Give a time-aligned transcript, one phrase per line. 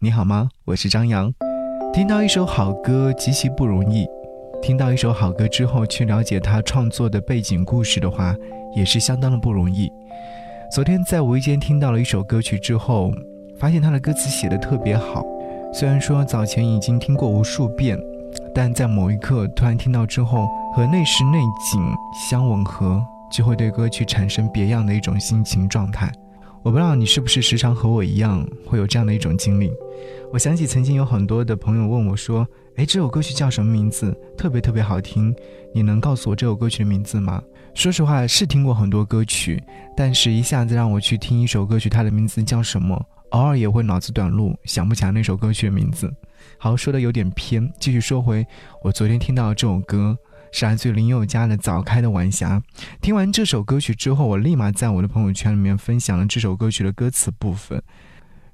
[0.00, 0.48] 你好吗？
[0.64, 1.34] 我是张扬。
[1.92, 4.06] 听到一首好歌极其不容易，
[4.62, 8.32] 听到一首好歌之后去了解他创作的背景故事的话，
[8.76, 9.90] 也是相当的不容易。
[10.72, 13.10] 昨天在无意间听到了一首歌曲之后，
[13.58, 15.24] 发现他的歌词写的特别好。
[15.74, 17.98] 虽然说早前已经听过无数遍，
[18.54, 20.46] 但在某一刻突然听到之后，
[20.76, 21.40] 和那时内
[21.72, 21.82] 景
[22.30, 26.08] 相吻合，就会对歌曲产生别样的一种心情状态。
[26.68, 29.72] 我不知道你是不是时常和我一样会有这样的一种经历。
[30.30, 34.14] 我想起曾经有很多的朋友问我说：“诶，这首歌曲叫什么名字？
[34.36, 35.34] 特别特别好听，
[35.72, 37.42] 你能告诉我这首歌曲的名字吗？”
[37.72, 39.58] 说实话，是听过很多歌曲，
[39.96, 46.12] 但是一下子让我去听一首歌曲，它的名字叫什么，偶尔也会脑子短路，想不起来那首歌曲的名字。
[46.58, 48.46] 好，说的有点偏，继续说回
[48.82, 50.14] 我昨天听到的这首歌。
[50.50, 52.60] 是来自林宥嘉的《早开的晚霞》。
[53.00, 57.82] 听完这首歌曲之后，我立马在我的朋友圈里面分享了这首歌曲的歌词部分。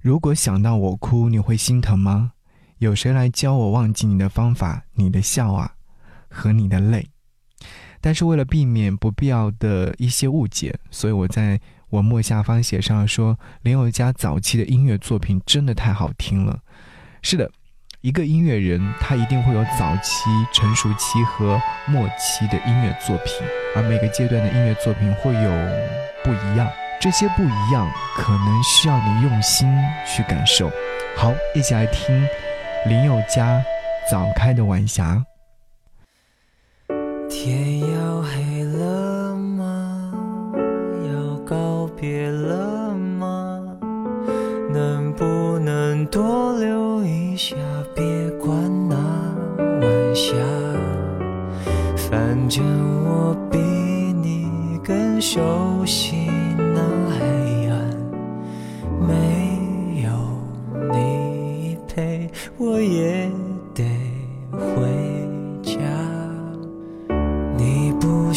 [0.01, 2.33] 如果想到我哭，你会心疼吗？
[2.79, 4.83] 有谁来教我忘记你的方法？
[4.95, 5.73] 你的笑啊，
[6.29, 7.09] 和你的泪。
[8.01, 11.59] 但是为了避免不必要的一些误解，所以我在
[11.91, 16.61] 文末下方写上说：林宥嘉早期的音乐作品真的太好听了。
[17.23, 17.51] 是的。
[18.05, 25.51] 一个音乐人，他一定会有早期、成熟期和末期的音乐作品，而每个阶段的音乐作品会有
[26.23, 26.71] 不一样。
[27.01, 29.75] 这些不一样，可能需要你用心
[30.07, 30.71] 去感受。
[31.17, 32.29] 好，一起来听
[32.85, 33.57] 林宥嘉
[34.11, 35.25] 《早开的晚霞》。
[37.31, 37.94] 天涯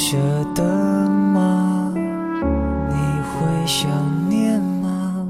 [0.10, 0.16] 舍
[0.56, 1.92] 得吗？
[1.94, 2.96] 你
[3.28, 3.90] 会想
[4.30, 5.28] 念吗？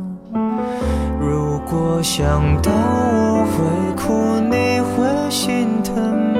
[1.20, 5.96] 如果想到我会哭，你会心疼
[6.36, 6.40] 吗？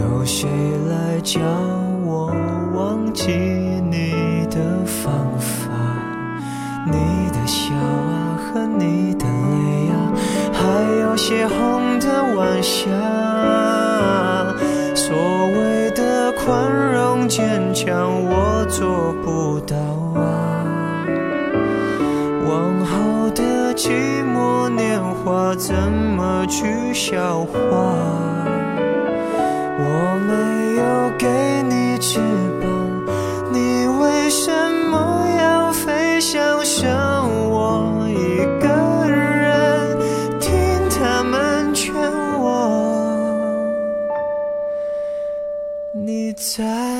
[0.00, 0.48] 有谁
[0.88, 1.40] 来教
[2.06, 2.32] 我
[2.74, 3.30] 忘记
[3.90, 5.68] 你的方法，
[6.86, 9.92] 你的笑啊和你的泪啊，
[10.54, 10.62] 还
[11.02, 12.88] 有血红的晚霞。
[17.88, 19.74] 坚强，我做不到
[20.20, 21.06] 啊。
[22.46, 23.88] 往后的寂
[24.24, 27.56] 寞年华，怎么去消化？
[29.80, 30.32] 我没
[30.76, 32.20] 有给你翅
[32.60, 32.68] 膀，
[33.50, 34.52] 你为什
[34.90, 36.62] 么要飞翔？
[36.62, 36.86] 剩
[37.50, 38.68] 我一个
[39.08, 39.96] 人
[40.38, 40.50] 听
[40.90, 41.94] 他们劝
[42.38, 43.24] 我，
[45.92, 46.97] 你在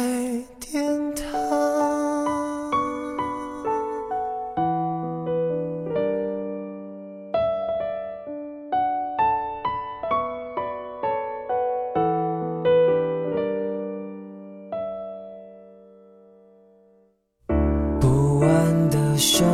[19.19, 19.45] 手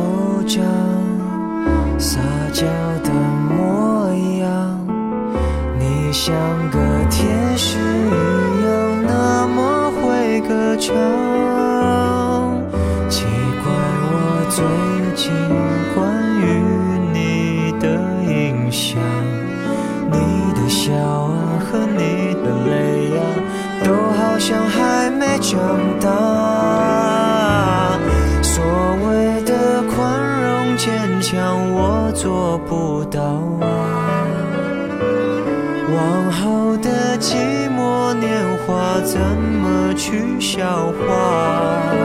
[0.47, 0.63] 掌
[1.97, 2.21] 撒
[2.53, 2.67] 娇
[40.65, 42.04] 笑话。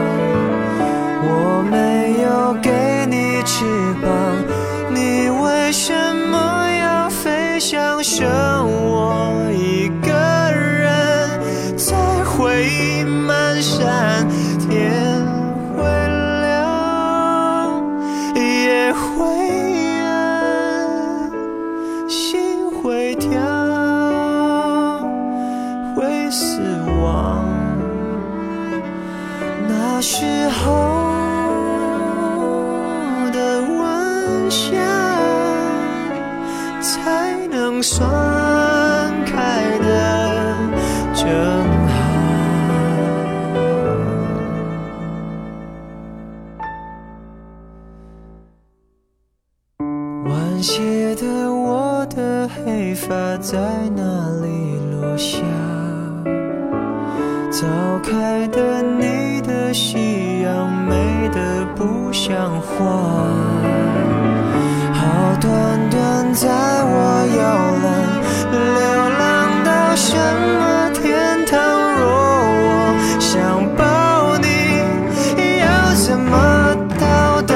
[53.50, 53.58] 在
[53.96, 54.02] 哪
[54.44, 55.38] 里落下？
[57.50, 57.66] 早
[58.00, 60.94] 开的你的夕阳美
[61.34, 62.86] 得不像话。
[64.94, 65.02] 好
[65.40, 65.50] 端
[65.90, 67.42] 端在我摇
[67.82, 67.90] 篮
[68.52, 68.60] 流
[69.18, 69.20] 浪
[69.64, 71.58] 到什么天堂？
[71.98, 73.34] 若我想
[73.74, 73.82] 抱
[74.38, 74.46] 你，
[75.58, 75.66] 要
[75.96, 76.32] 怎么
[77.00, 77.52] 到达？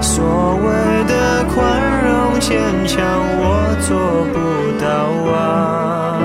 [0.00, 0.22] 所
[0.62, 0.70] 谓
[1.08, 1.58] 的宽
[2.04, 2.54] 容坚
[2.86, 3.02] 强，
[3.42, 3.96] 我做
[4.32, 4.38] 不
[4.80, 4.86] 到
[5.32, 6.20] 啊。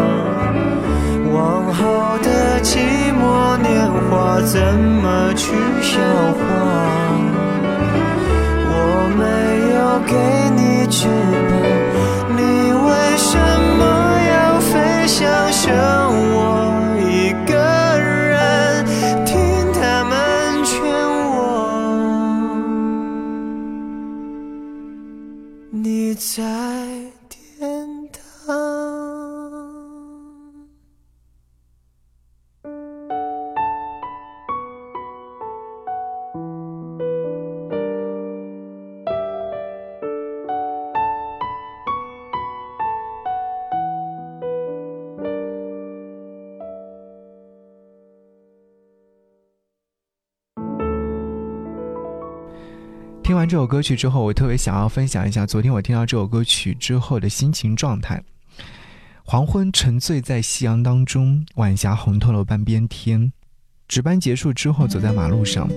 [1.34, 2.78] 往后的寂
[3.14, 3.66] 寞年
[4.10, 6.00] 华，怎么去消
[6.38, 6.40] 化？
[8.68, 8.74] 我
[9.18, 9.22] 没
[9.76, 10.14] 有给
[10.56, 11.08] 你翅
[11.50, 11.54] 膀，
[12.36, 12.40] 你
[12.72, 12.88] 为
[13.18, 13.38] 什
[13.78, 13.82] 么
[14.32, 15.45] 要飞翔？
[53.26, 58.22] 听完这首歌曲之后，我特别想要分享一下昨天我听到这首歌曲之后的心情状态。
[59.24, 63.34] 黄昏沉醉在夕阳当中，晚霞红透了半边天。
[63.88, 65.68] 值班结束之后，走在马路上，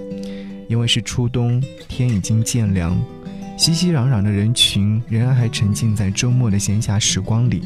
[0.69, 1.59] 因为是初冬，
[1.89, 2.95] 天已经渐凉，
[3.57, 7.63] 熙熙攘攘的人群仍然还沉浸在周末的闲暇时光里，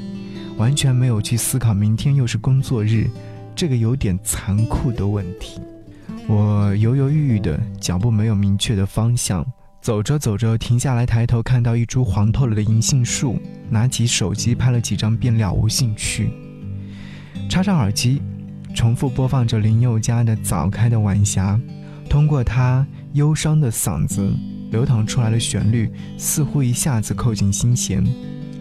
[0.59, 3.11] 完全没有去思考明天又是工作日
[3.57, 5.61] 这个有点残酷的问题。
[6.29, 9.45] 我犹犹豫豫的脚步没有明确的方向。
[9.83, 13.37] 走着走着，停下来，抬头看到一株黄透了的银杏树，
[13.69, 16.31] 拿起手机拍了几张，便了无兴趣。
[17.51, 18.23] 插上耳机，
[18.77, 21.61] 重复播放着林宥嘉的《早开的晚霞》，
[22.09, 24.33] 通过他忧伤的嗓子
[24.71, 28.07] 流淌出来的旋律，似乎一下子扣进心弦，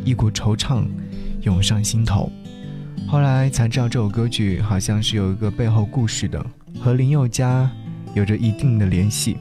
[0.03, 0.83] 一股惆怅
[1.43, 2.31] 涌上心头。
[3.07, 6.43] 后来才知道，这首歌曲好像是有一个背后故事的，
[6.79, 7.69] 和林宥嘉
[8.15, 9.37] 有着一定的联系。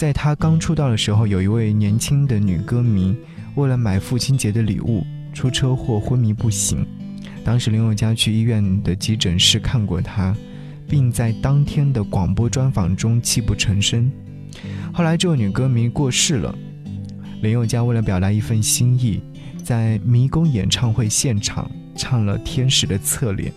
[0.00, 3.14] 在他刚出道的时候，有一位年轻的女歌迷，
[3.54, 5.04] 为了买父亲节的礼物，
[5.34, 6.86] 出车祸昏迷不醒。
[7.44, 10.34] 当时林宥嘉去医院的急诊室看过她，
[10.88, 14.10] 并在当天的广播专访中泣不成声。
[14.90, 16.54] 后来这位女歌迷过世了，
[17.42, 19.20] 林宥嘉为了表达一份心意，
[19.62, 23.52] 在迷宫演唱会现场唱了《天使的侧脸》，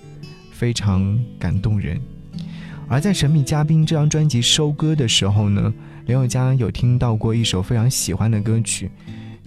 [0.51, 1.98] 非常感动人。
[2.90, 5.74] 而在《神秘嘉宾》这张专辑收歌的时候呢？
[6.05, 8.91] 林宥嘉有听到过一首非常喜欢的歌曲，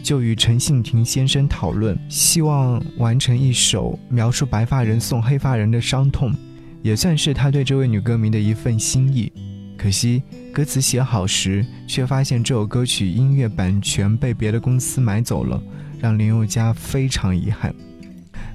[0.02, 6.34] 就与陈信廷先生讨论，希望完成一首描述白发人送黑发人的伤痛，
[6.82, 9.30] 也算是他对这位女歌迷的一份心意。
[9.76, 15.62] 可惜歌词写好时，却发现这首歌曲音乐版权被别的公司买走了，
[16.00, 17.74] 让林宥嘉非常遗憾。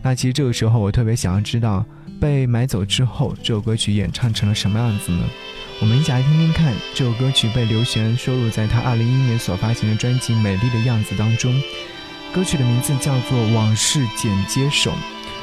[0.02, 1.86] 那其实这个时候，我特别想要知道，
[2.22, 5.24] 被买走之后，这首歌曲演唱成了什么样子呢？
[5.80, 11.52] 我们一起来听听看，这首歌曲被刘璇收录在她二零一一年所发行的专辑《美丽的样子》当中。
[12.32, 14.92] 歌曲的名字叫做《往事剪接手》，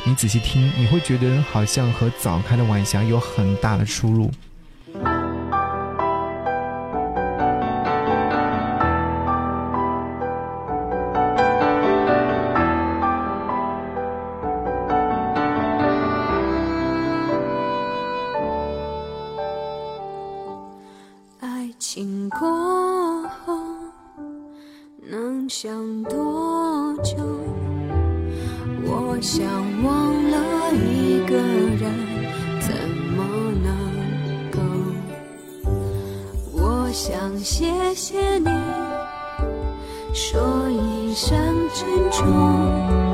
[0.05, 4.31] 你仔细听，你会觉得好像和早开的晚霞有很大的出入。
[25.11, 27.17] 能想多久？
[28.85, 29.43] 我想
[29.83, 31.91] 忘了一个人，
[32.61, 32.75] 怎
[33.17, 33.25] 么
[33.65, 33.71] 能
[34.51, 34.61] 够？
[36.53, 38.51] 我想谢谢你，
[40.13, 41.39] 说一声
[41.73, 43.08] 珍重，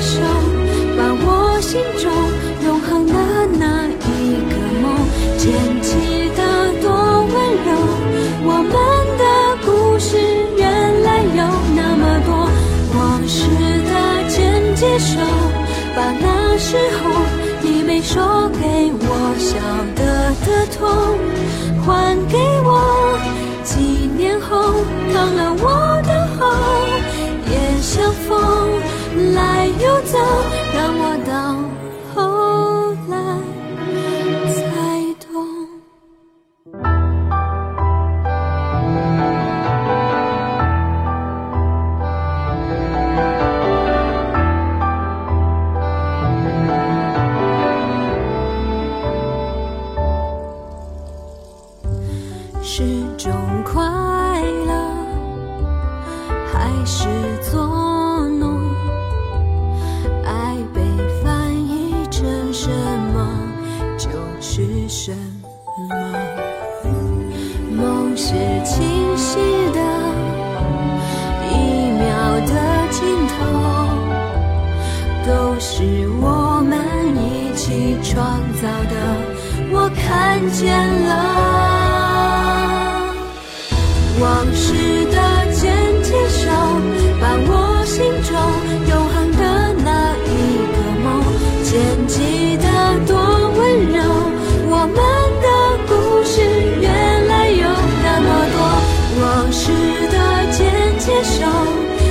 [0.00, 0.18] 手，
[0.96, 2.10] 把我心中
[2.64, 3.12] 永恒的
[3.58, 4.84] 那一个梦
[5.36, 5.52] 剪
[5.82, 6.40] 辑的
[6.80, 6.88] 多
[7.28, 7.34] 温
[7.66, 7.68] 柔。
[8.42, 8.72] 我们
[9.20, 9.22] 的
[9.64, 10.16] 故事
[10.56, 11.44] 原来有
[11.76, 12.48] 那么多。
[12.96, 13.46] 往事
[13.84, 13.92] 的
[14.28, 15.20] 剪接手，
[15.94, 17.10] 把那时候
[17.62, 19.52] 你没说给我晓
[19.94, 20.00] 得
[20.46, 20.80] 的痛
[21.84, 23.18] 还给我。
[23.62, 26.50] 几年后，烫了我的后，
[27.50, 27.52] 也。
[27.80, 28.38] 相逢，
[29.34, 30.18] 来又走，
[30.74, 31.32] 让我到
[32.14, 32.18] 后
[33.08, 33.14] 来
[34.54, 34.58] 才
[35.26, 35.28] 懂。
[52.62, 52.82] 是
[53.18, 53.30] 种
[53.64, 53.82] 快
[54.66, 54.70] 乐，
[56.52, 56.98] 还是
[57.50, 57.69] 作
[78.60, 78.94] 早的。
[79.72, 80.68] 我看见
[81.06, 81.10] 了。
[84.20, 84.74] 往事
[85.06, 85.16] 的
[85.54, 85.60] 牵
[86.04, 86.44] 牵手，
[87.20, 87.50] 把我
[87.86, 87.96] 心
[88.28, 88.30] 中
[88.90, 89.42] 永恒的
[89.82, 89.88] 那
[90.28, 90.28] 一
[90.74, 91.06] 个梦
[91.64, 91.70] 剪
[92.06, 92.12] 辑
[92.58, 92.64] 得
[93.06, 93.16] 多
[93.56, 93.58] 温
[93.96, 93.98] 柔。
[94.68, 94.98] 我们
[95.40, 95.48] 的
[95.88, 95.90] 故
[96.22, 96.34] 事
[96.80, 96.86] 原
[97.28, 97.64] 来有
[98.04, 98.56] 那么多，
[99.22, 99.62] 往事
[100.12, 100.14] 的
[100.52, 100.58] 牵
[100.98, 101.38] 牵手，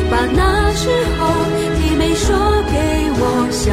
[0.10, 0.89] 把那时
[1.20, 1.22] 候
[1.77, 2.25] 你没说
[2.72, 2.74] 给
[3.22, 3.70] 我晓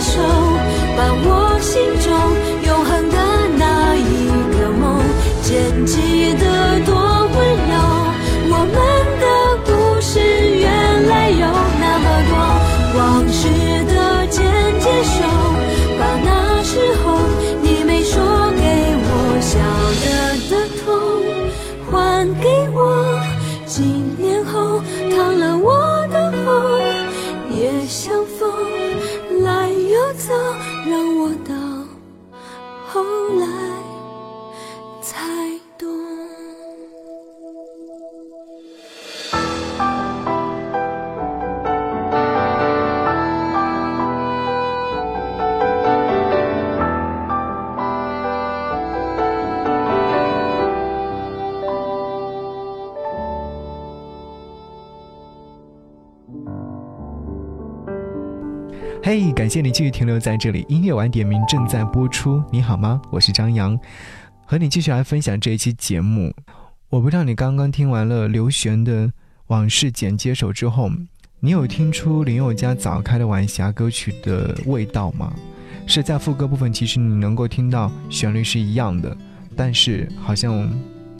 [0.00, 0.67] 手，
[59.00, 62.42] 嘿感谢你继续停留在这里，音乐晚点名正在播出。
[62.50, 63.00] 你好吗？
[63.10, 63.78] 我是张扬，
[64.44, 66.34] 和你继续来分享这一期节目。
[66.90, 69.06] 我不知道你刚刚听完了刘璇的
[69.46, 70.90] 《往事剪接手》之后，
[71.40, 75.32] 你有听出林宥嘉早开的晚霞歌曲的味道吗？
[75.86, 79.16] 是在副歌部分，其实你能够听到旋律是一样的，
[79.56, 80.68] 但是好像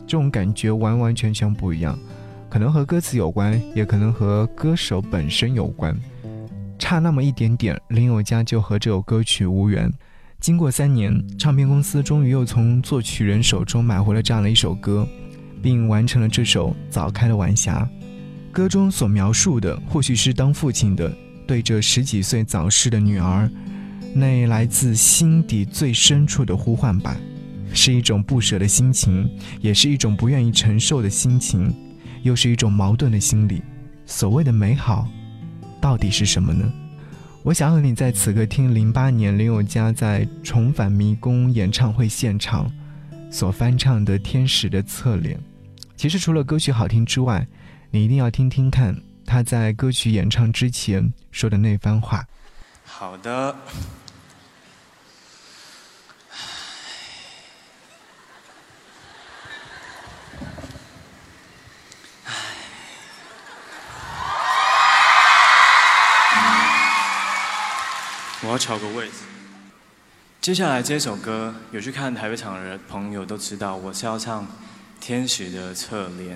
[0.05, 1.97] 这种感觉完完全全不一样，
[2.49, 5.97] 可能和歌词有关，也可能和歌手本身有关。
[6.79, 9.91] 差那么一点点，林宥嘉就和这首歌曲无缘。
[10.39, 15.05] 经过三年，唱片公司终于又从作曲人手中买回了这样的一首歌，
[15.61, 17.87] 并完成了这首《早开的晚霞》。
[18.51, 21.13] 歌中所描述的，或许是当父亲的
[21.45, 23.51] 对着十几岁早逝的女儿，
[24.15, 27.15] 那来自心底最深处的呼唤吧，
[27.73, 31.71] 是一种不舍的心情，也是一种不愿意承受的心情，
[32.23, 33.61] 又是一种矛盾的心理。
[34.05, 35.07] 所谓的美好。
[35.81, 36.71] 到底是什么呢？
[37.41, 42.69] 我想和你在此刻听零八年林宥嘉在重返迷宫演唱会现场
[43.31, 45.37] 所翻唱的《天使的侧脸》。
[45.95, 47.47] 其实除了歌曲好听之外，
[47.91, 48.95] 你一定要听听看
[49.25, 52.25] 他在歌曲演唱之前说的那番话。
[52.83, 53.55] 好的。
[68.49, 69.13] 我要调个位置。
[70.41, 74.43] 接下来这首歌，有去看台北场的朋友都知道，我是要唱
[74.99, 76.35] 《天使的侧脸》。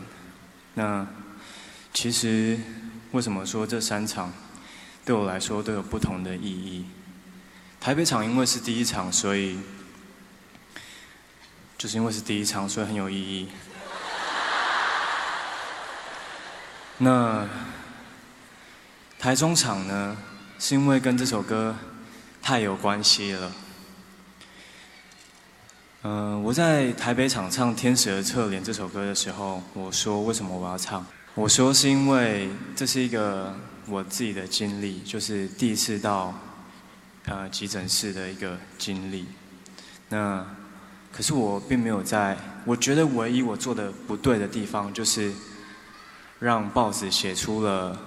[0.76, 1.08] 那
[1.92, 2.60] 其实
[3.14, 4.32] 为什么说这三场
[5.04, 6.86] 对我来说都有不同的意义？
[7.82, 9.58] 台北场因为是第一场，所以
[11.80, 13.50] 就是因为是第一场，所以很有意义。
[17.00, 17.48] 那
[19.18, 20.16] 台中场呢，
[20.60, 21.76] 是因为跟这首歌
[22.44, 23.52] 太有关系了。
[26.02, 31.06] 嗯、我在台北场唱《天使的侧脸》这首歌的时候，我说为什么我要唱？
[31.36, 33.56] 我说是因为这是一个
[33.88, 36.38] 我自己的经历，就是第一次到
[37.28, 39.26] 呃急诊室的一个经历。
[40.10, 40.46] 那
[41.14, 45.32] 可是我并没有在，我觉得唯一我做的不对的地方就是
[46.40, 47.98] 让报纸写出了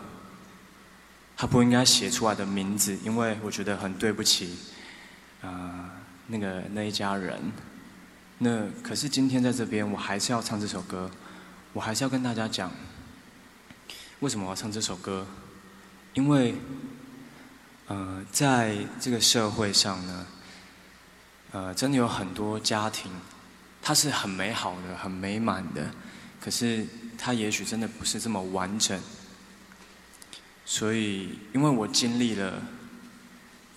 [1.37, 4.57] 他不应该写出来的名字，因为我觉得很对不起，
[5.43, 5.90] 啊，
[6.28, 7.38] 那个那一家人。
[8.38, 11.11] 那可是今天在这边，我还是要唱这首歌，
[11.75, 12.71] 我还是要跟大家讲，
[14.21, 15.26] 为什么我要唱这首歌？
[16.14, 16.55] 因为，
[17.87, 20.26] 呃，在这个社会上呢，
[21.52, 23.12] 呃，真的有很多家庭，
[23.83, 25.90] 它是很美好的、很美满的，
[26.40, 26.87] 可是
[27.19, 28.99] 它也许真的不是这么完整。
[30.68, 32.61] 所以，因为我经历了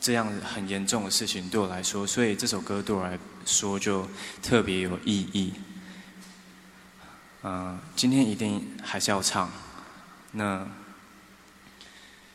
[0.02, 4.08] 这样很严重的事情，对我来说，所以这首歌对我来说就
[4.42, 5.54] 特别有意义。
[7.44, 9.52] 嗯，今天一定还是要唱。
[10.32, 10.68] 那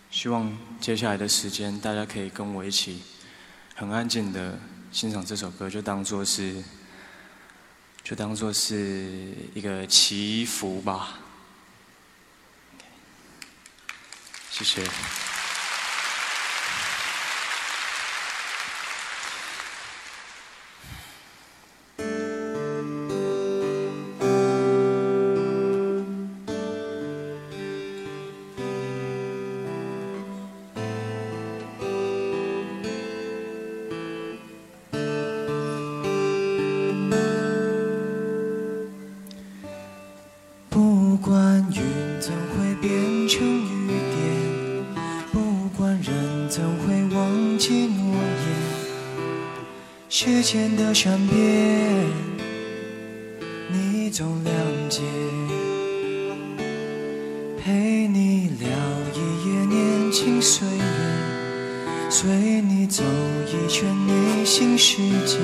[0.08, 3.02] 希望接下来的时间，大家可以跟我一起
[3.74, 4.56] 很安静的
[4.92, 6.62] 欣赏这首歌，就当做是，
[8.04, 11.18] 就当做是一个祈福吧。
[14.56, 15.23] 谢谢。
[47.66, 48.20] 起诺言，
[50.10, 51.38] 时间的善变，
[53.72, 54.50] 你总谅
[54.90, 55.00] 解。
[57.58, 58.68] 陪你聊
[59.14, 60.84] 一夜年轻岁月，
[62.10, 62.28] 随
[62.60, 63.02] 你走
[63.48, 65.38] 一圈内心世界，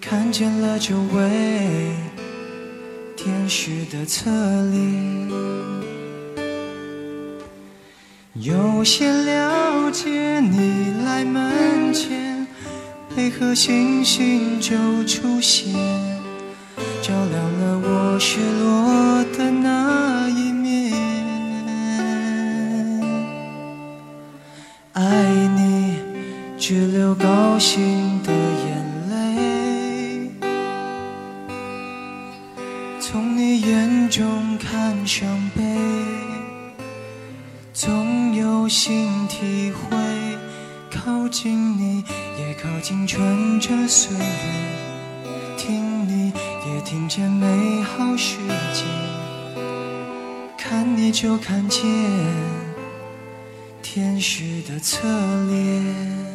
[0.00, 1.92] 看见了久违。
[3.14, 5.30] 天使的侧脸，
[8.34, 12.46] 有些了解你来门前，
[13.12, 15.74] 配合星星就出现，
[17.02, 20.92] 照亮了我失落的那一面。
[24.92, 25.02] 爱
[25.56, 25.96] 你，
[26.56, 30.30] 只流高兴的眼泪。
[33.00, 35.26] 从你眼中看上
[51.22, 51.84] 就看见
[53.82, 55.06] 天使的侧
[55.50, 56.30] 脸。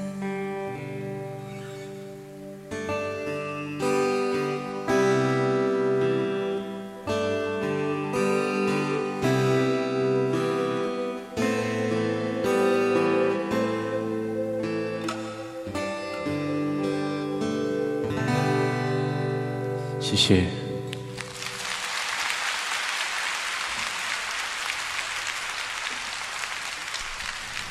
[19.99, 20.64] 谢谢。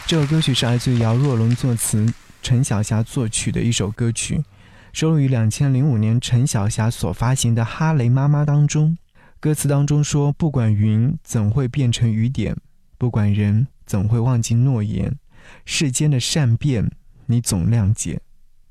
[0.07, 2.07] 这首歌曲是来自于姚若龙作词、
[2.43, 4.45] 陈小霞作曲的一首歌曲，
[4.93, 8.99] 收录于两千零五年陈小霞所发行的《哈雷妈妈》当中。
[9.41, 12.55] 歌词当中说：“不管云怎会变成雨点，
[12.99, 15.17] 不管人怎会忘记诺言，
[15.65, 16.91] 世间的善变
[17.27, 18.21] 你总谅解。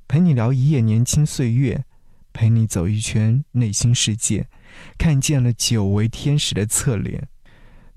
[0.08, 1.84] 陪你聊一夜年轻岁月，
[2.32, 4.48] 陪你走一圈内心世界，
[5.00, 7.28] 看见了久违天使的侧脸。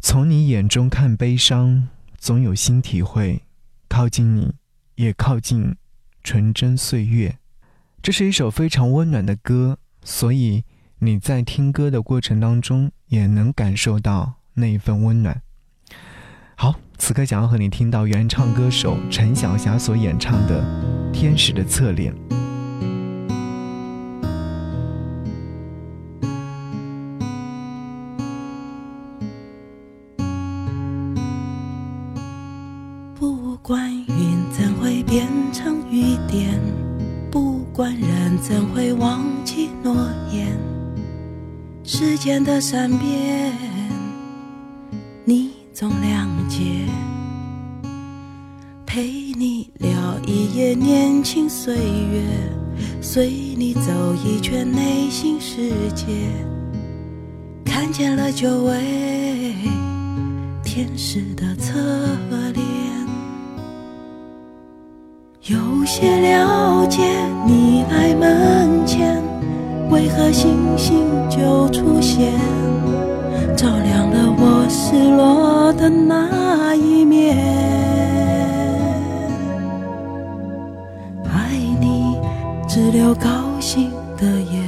[0.01, 1.89] 从你眼中看悲伤。”
[2.19, 3.43] 总有新体会，
[3.89, 4.55] 靠近你，
[4.97, 5.77] 也靠近
[6.23, 7.39] 纯真岁月。
[8.03, 10.65] 这是一首非常温暖的歌，所以
[11.01, 15.43] 你在听歌的过程当中也能感受到那一份温暖。
[16.57, 20.63] 好，此刻想要和你听到原唱歌手陈小霞所演唱的
[21.13, 22.15] 《天使的侧脸》。
[35.27, 36.61] 变成雨点，
[37.33, 39.93] 不管人怎会忘记诺
[40.31, 40.57] 言，
[41.83, 43.53] 世间的善变，
[45.25, 46.63] 你总谅解。
[48.87, 49.03] 陪
[49.37, 49.91] 你聊
[50.27, 52.23] 一夜年轻岁月，
[53.03, 56.07] 随你走一圈内心世界，
[57.65, 59.55] 看见了久违
[60.63, 61.75] 天使的侧
[62.55, 62.76] 脸。
[65.49, 67.03] 有些了解
[67.47, 69.23] 你爱门前
[69.91, 72.33] 为何星星就出现？
[73.57, 77.37] 照亮了我失落的那一面。
[81.33, 82.19] 爱你
[82.67, 83.29] 只留高
[83.61, 84.66] 兴的眼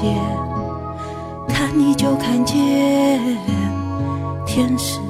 [0.00, 0.14] 见
[1.48, 2.58] 看你就看见
[4.46, 5.00] 天使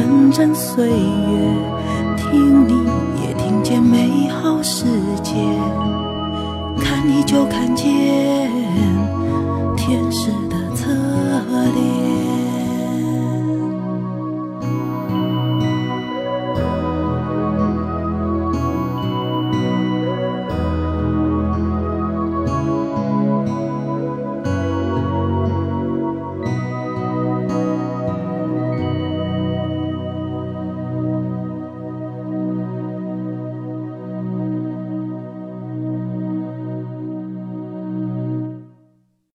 [0.00, 0.94] 纯真岁月
[2.16, 2.86] 听你
[3.20, 4.84] 也听见美好世
[5.24, 5.34] 界
[6.80, 7.84] 看你就看见
[9.76, 10.86] 天使的侧
[11.74, 12.07] 脸。